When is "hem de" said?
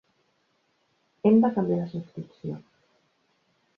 1.29-1.53